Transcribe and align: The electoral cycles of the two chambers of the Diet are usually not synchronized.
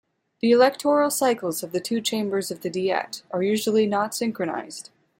The 0.39 0.49
electoral 0.49 1.11
cycles 1.11 1.61
of 1.61 1.73
the 1.73 1.79
two 1.79 2.01
chambers 2.01 2.49
of 2.49 2.61
the 2.61 2.71
Diet 2.71 3.21
are 3.29 3.43
usually 3.43 3.85
not 3.85 4.15
synchronized. 4.15 4.89